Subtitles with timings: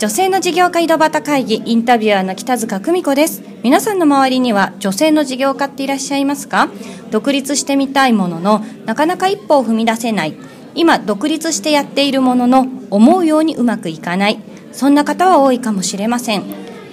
[0.00, 3.42] 女性の事業家井戸端会議インタビュアーの北塚久美子です。
[3.62, 6.70] 皆さんの周りには女性の事業家っていらっしゃいますか？
[7.10, 10.34] 独立してみたいもののなかなか一歩を踏み出せない。
[10.74, 14.40] 今独立してやっているものの思うようにうまくいかない。
[14.72, 16.44] そんな方は多いかもしれません。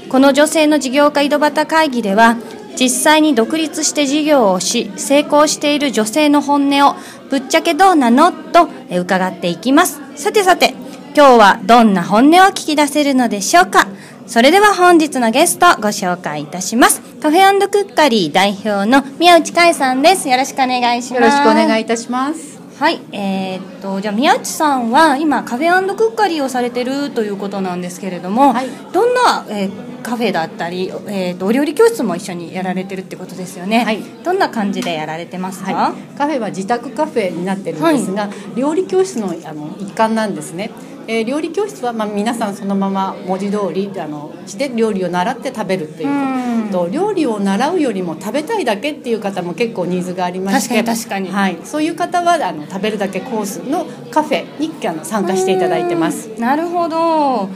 [0.10, 2.36] この女性の事業家井戸端会議では
[2.78, 6.96] 実際に独立して事業をし成功している女性の本音を
[7.30, 8.34] ぶっちゃけどうなの？
[8.34, 10.02] と伺っていきます。
[10.22, 10.74] さてさて
[11.18, 13.88] 今日はどんな本音を聞き出せるのでしょうか？
[14.28, 17.02] それでは本日のゲストご紹介いたします。
[17.20, 20.30] カフェクッカリー代表の宮内海さんです。
[20.30, 21.20] よろしくお願いします。
[21.20, 22.60] よろしくお願いいたします。
[22.78, 23.02] はい。
[23.14, 40.70] えー、っとじゃあ宮内さんは今カフェクッカリーをされてるということなんですけれども、はい、どんな、えー、カフェだったり、えー、っとお料理教室も一緒にやられてるってことですよね、はい、どんな感じでやられてますか、はい、カフェは自宅カフェになってるんですが、料理教室のあの一環なんですね
[41.08, 46.90] えー、料理教室は、まあ、皆さんそのまま文字通りあのして料理を習って食べるっていうと。
[46.90, 56.28] 料理を習うよりも食べたいだけっていう方も結構ニーズがありまして確かにはい、そういう方はあの食べるだけコースのカフェにあの参加していただいてます。
[56.40, 57.50] なるほど。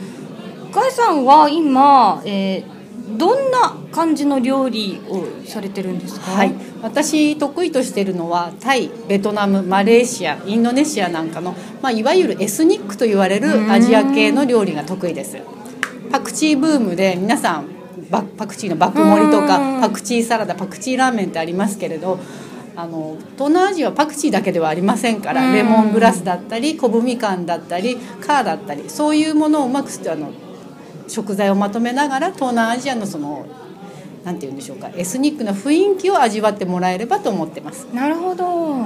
[0.71, 2.80] ガイさんは今、えー
[3.21, 15.37] どんな感じの料理をされてるんですか、はい、私得意としているのはタイベトナムマレーシアインドネシアなんかの、まあ、いわゆるエスニックと言われるアジア系の料理が得意です。
[16.11, 17.67] パクチーブームで皆さん
[18.09, 22.19] パクチーの爆盛りとかパクチーサラダパクチーラーメンってありますけれど
[22.75, 30.31] あの東南アジアはパクチーだけではありませんからレモングラスだったり昆布みかんだったりカーだったりそういうものをうまくあの
[31.11, 33.45] 食材をまとめながら東南アジアのその
[34.23, 37.85] なんて言うんでしょうかエスニックな雰囲気を味わってもらえればと思ってます。
[37.93, 38.85] なるほど。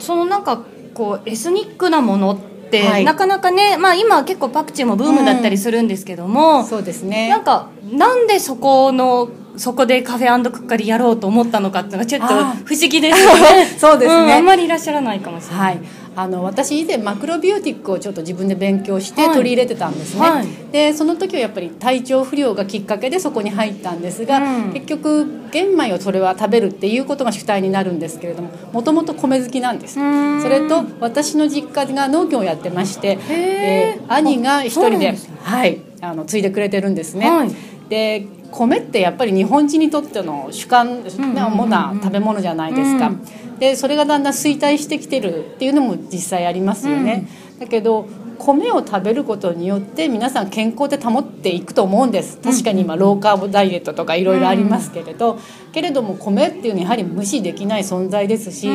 [0.00, 2.38] そのなんかこうエスニックなものっ
[2.70, 7.28] て、はい、なかなかね、まあ、今結構パクチーもブームだったりするんですけども、うん、そうですね。
[7.28, 13.66] なんかなんでそこのそこでカフェクッカリやろうと思ったのかっていうのがちょっと不思議ですよね。
[13.78, 29.94] そうですね、うん、あんまりいらっしゃらないかもしれない、はいあの私以前マクロビオティックをちょっと自分で勉強して取り入れてたんですね、はい、でその時はやっぱり体調不良がきっかけでそこに入ったんですが、うん、結局玄米をそれは食べるっていうことが主体になるんですけれどももともと米好きなんです。
[29.94, 37.50] それと私の実家が農業をやってまして、えー、兄が一人ではいあの継いでくれてるんですね、はい、
[37.88, 41.02] で米ってやっぱり日本人にとっての主観
[41.34, 43.12] な主な食べ物じゃないですか。
[43.58, 47.28] でそれがだんだん衰退してきてるっていうのも実際ありますよね。
[47.58, 48.06] だけど
[48.38, 52.38] 米を食べることによって皆さん健康で保っていくと思うんです。
[52.38, 55.38] 確かに今ローカーボダイエットとかいろいろありますけれど、
[55.72, 58.68] けれども米っていうのはやはり無視できない存在ですし、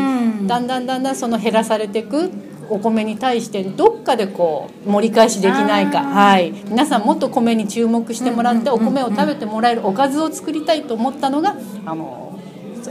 [0.48, 2.31] だんだんだんだんその減らされていく
[2.69, 12.40] お米に対してどっかでこう盛り返しできないか、はい、皆さんもっと米に注目してもらってお米を食べてもらえるおかずを作りたいと思ったのがあの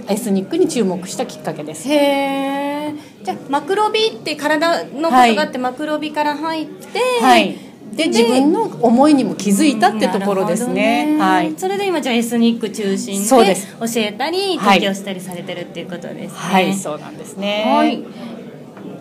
[0.09, 1.89] エスニックに注目したきっかけです。
[1.89, 7.57] へじゃあマクロビって体のことがあって、マクロビから入って、はい、
[7.93, 11.17] で自分の思いにも気づいたってところですね。
[11.17, 11.55] ねはい。
[11.57, 16.29] それで今じゃあエスニック中心で教えたり提供したりされてるっていうことですね。
[16.33, 17.65] はい、はい、そうなんですね。
[17.67, 18.05] はい。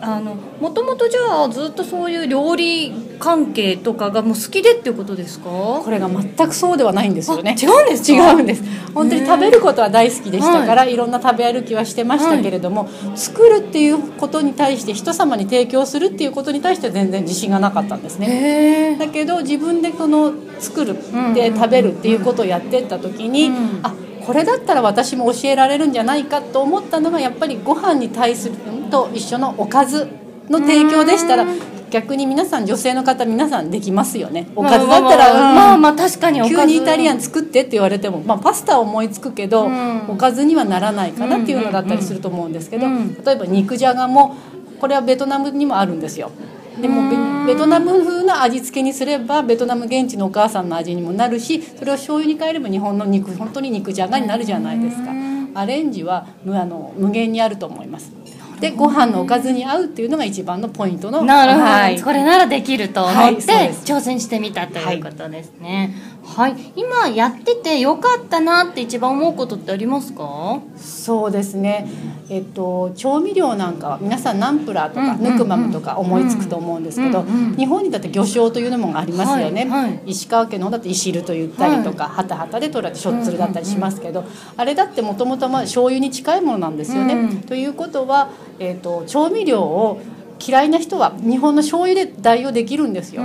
[0.00, 5.48] あのもともとじゃあずっとそういう料理関係とかがもう好きでっていうことですか？
[5.48, 7.56] これが全くそうではないんですよね。
[7.60, 8.62] 違うんです違うんです。
[8.94, 18.96] 本当に食べることは大好きでしたから、い、ろんな食べ歩きはしてましたけれども、はい、作るっていうことに対して人様に提供するっていうことに対して全然自信がなかったんですね。
[18.98, 20.94] だけど自分でこの作る
[21.34, 23.94] で食べるっていうことをやってった時に、うん、あ
[24.28, 28.56] これだったら私も教えられるんじゃないかと思ったのがやっぱりご飯に対する
[28.90, 30.06] と一緒のおかず
[30.50, 31.46] の提供でしたら
[31.88, 34.50] 逆に皆さん女性の方皆さんできますよね。
[34.54, 39.66] おかずだったら、まあまあ確かに急にイタリアン作ってって言われても、まあ、パスタは思いつくけど、
[40.08, 42.86] おかずにはならないかなっていうのだったりすると思うんですけど、
[43.24, 44.36] 例えば肉じゃがも
[44.78, 46.30] これはベトナムにもあるんですよ
[46.80, 55.10] でもベトナム風な味付けにすればベトナム現地のお母さんの味にもなるしそれを醤油に変えれば日本の肉本当に肉じゃがになるじゃないですか。
[55.54, 58.12] アレンジは無あの無限にあると思います
[58.60, 65.94] でご飯のおかずに合うっていうのが一番のポイントのなるほど、はい、これならできると思って、挑戦してみたということですね、
[66.24, 70.60] はい、はい、今やっててよかったなって一番思うことってありますか？
[70.76, 71.88] そうですね。
[72.30, 77.22] えっと、調味料なんかは皆さんナンプラーとかヌクマムとか思いつくと思うんですけど、
[77.56, 84.24] 日本にだって魚醤というのもありますよね、はいはい、石川県の方だって石ると言ったりとか、はたはたで取られてしょっつるだったりしますけど、
[84.58, 87.42] あれだってもともと醤油に近いものなんですよね。
[87.46, 88.28] ということは、
[88.58, 90.00] えっと、調味料を
[90.40, 93.22] 嫌いな人は日本の醤油で代用できるんですよ。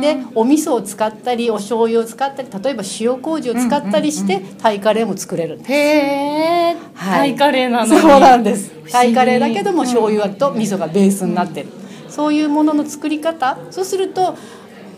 [0.00, 5.72] でお味噌を使ったりお醤油を使ったり例えば塩麹を使ったりして、タイカレーも作れるんです。
[5.72, 5.76] へ
[6.70, 8.00] え、タイカレーなのに。
[8.00, 8.72] そうなんです。
[8.90, 9.86] タイカレーだけどもうん。
[9.86, 11.68] 醤油と味噌がベースになってる、
[12.08, 13.58] そういうものの作り方。
[13.70, 14.34] そうすると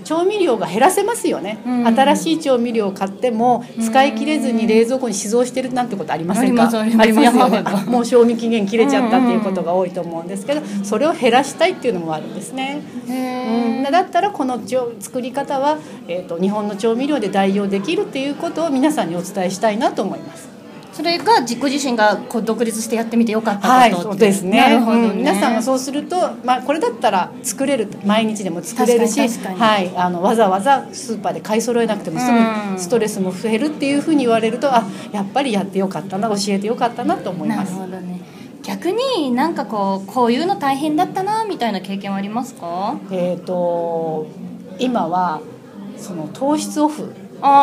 [0.04, 1.86] 調味料が減らせますよね、うん。
[1.86, 6.62] 新しい調味料を買っても使い切れずに冷蔵庫に寄贈してるなんてことありませんか？
[6.62, 7.36] ありますあります。
[7.36, 20.53] よねもう賞味期限切れちゃったっていうことが多いと思うんですけどそれを減らしたいっていうのもあるんですね、へうん、だったらこの調作り方は、えー、と日本の調味料で代用できるっていうことを皆さんにお伝えしたいなと思います
[20.94, 24.58] それが自己自身がこう独立してやってみてよかったことはい、そうですね。
[24.58, 37.72] なるほどね、うん皆さんがそうすると、まあこれだったら作れる毎日でも作れるし、はい、あのわざわざスーパーで買い揃えなくても済む、うんストレスも増えるっていうふうに言われると、あ、やっぱりやってよかったな、教えてよかったなと思いなます。
[37.72, 38.20] るほどね
[38.62, 42.96] 逆になんかこうこういうの大変だったなみたいな経験はありますか？
[43.10, 44.26] えっ、と
[44.78, 45.40] 今は
[45.98, 47.12] その糖質オフ。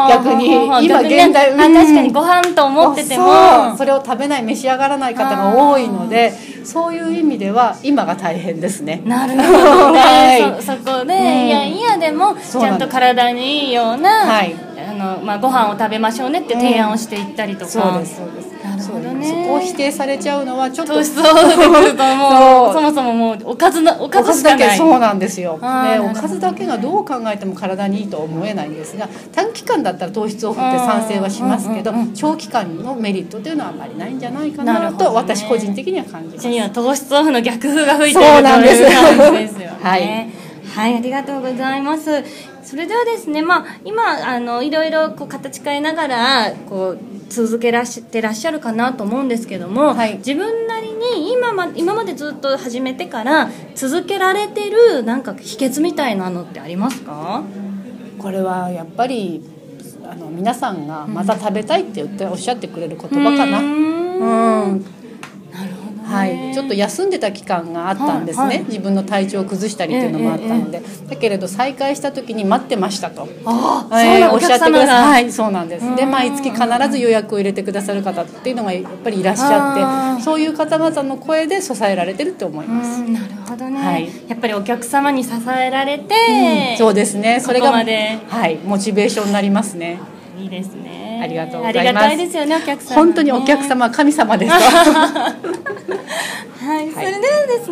[0.09, 1.61] 逆に今現代うん。
[1.61, 3.75] あ確かにご飯と思ってても。
[3.77, 6.31] それを食べない召し上がらない方が多いので
[6.63, 9.01] そういう意味では今が大変ですね。
[9.05, 10.61] なるほどね、 はい。
[10.61, 11.47] そそこで、うん。
[11.47, 14.53] いやいやでもちゃんと体にいいような、はい。
[14.53, 14.70] あ
[15.01, 18.51] のまあ、ご飯を食べましょうねって提案をしていったりとか、そうですそうです。
[18.63, 19.27] なるほどね。
[19.27, 20.93] そうそこを否定されちゃうのはちょっと。
[20.93, 25.57] 糖質オフでくるともう そそうもそももうおかずなおかずだけそうなんですよ。
[25.61, 35.05] あーなでるほどおかずだけがどう考えても体にいいとは思えないんですが短期間だったら糖質オフって賛成はしますけどうんうんうんうん長期間のメリットというのはあまりないんじゃないかななるほどね。
[35.05, 36.47] と私個人的には感じます。
[36.47, 39.77] には糖質オフの逆風が吹いてるという感じですよね。
[39.81, 40.29] はい。
[40.73, 42.23] はい、ありがとうございます。
[42.63, 46.99] それではですね、まあ、今、あの、いろいろ、こう、形変えながら、こう、
[47.29, 50.17] 続けらしてらっしゃるかなと思うんですけども、はい。
[50.17, 57.43] 自分なりに今ま今までずっと始めてから続けられてるなんか秘訣みたいなのってありますか？
[58.19, 59.41] これはやっぱり
[60.03, 63.59] あの皆さんがまた食べたいって言っておっしゃってくれる言葉かな。
[63.59, 64.71] うーん。
[64.73, 64.85] うん
[66.11, 68.65] はい、ちょっと休んでた期間があったんですね、はいはい。
[68.65, 73.27] 自分の体調を崩したりっていうのもあったので、だけれど再開した時に待ってましたと。
[73.45, 74.05] ああ、はい。
[74.05, 75.23] そうなのおっしゃってください。
[75.23, 75.95] はい、そうなんです。
[75.95, 76.11] で、うん。
[76.11, 83.01] 毎月必ず予約を入れてくださる方っていうのがやっぱりいらっしゃって、そういう方々の声で支えられてるって思います。
[83.01, 84.09] うんなるほどね、はい。
[84.27, 87.39] やっぱりお客様に支えられて、そうですね。
[87.39, 89.99] それがはい、モチベーションになりますね。
[90.39, 91.19] いいですね。
[91.21, 91.79] ありがとうございます。
[91.79, 94.53] ありがたいですよねお客様、ね、本当にお客様は神様です。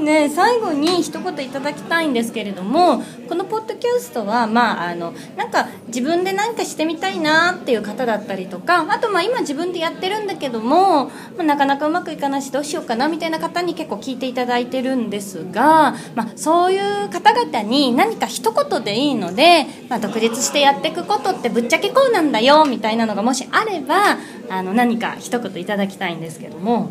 [0.10, 11.12] で最後に一言いただきたいんですけれどもこのポッドキャストはまああのなんか自分で何かしてみたいなっていう方だったりとかあとまあ今自分でやってるんだけども、ま
[11.42, 24.18] あ、なかなかうまくいかないしどうしようかなみたいな方に結構聞いていただいてるんですが、まあ、そういう方々に何か一言でいいので、まあ、独立してやっていくことってぶっちゃけこうなんだよみたいなのがもしあれば
[24.50, 26.90] あの何か一言いただきたいんですけども。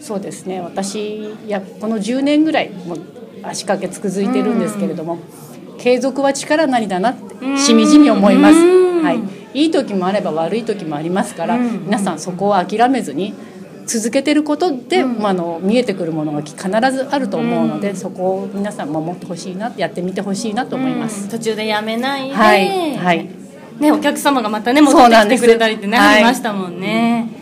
[0.00, 0.60] そうですね。
[0.60, 3.00] 私やこの10年ぐらいもう
[3.42, 5.18] 足掛け続いてるんですけれども、
[5.78, 9.04] 継続は力なりだなってしみじみ思います、うん。
[9.04, 9.20] はい、
[9.54, 11.84] いい時もあれば悪い時もありますから、うん。
[11.84, 13.34] 皆さんそこを諦めずに
[13.86, 16.58] 続けてることで、まあ、あの見えてくるものが必
[16.92, 21.28] ずあると思うので、そこを皆さん守ってほしいなやってみてほしいなと思います、うん。
[21.30, 22.96] 途中でやめないで、はい。
[22.96, 23.30] はい。
[23.78, 27.37] ね、お客様がまたね戻ってきてくれたりってなりましたもんね。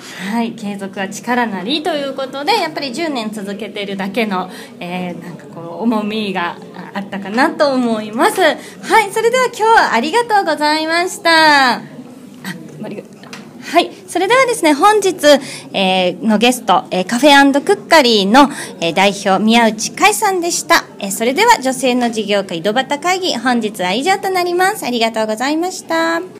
[0.00, 6.56] はい、継続は力なりということでやっぱり10年続けてるだけの、えーなんかこう重みが
[6.94, 8.54] あったかなと思いますは
[9.02, 11.80] いそれでは今日はありがとうございましたあ
[12.82, 13.02] ありが
[13.70, 13.92] はい。
[14.08, 15.14] それではですね、本日、
[15.72, 18.48] えーのゲスト、えーカフェクッカリーの、
[18.80, 20.84] えー代表、宮内海さんでした。
[20.98, 24.84] えーそれでは、女性の事業家井戸端会議、本日は以上となります。
[24.84, 26.20] ありがとうございました。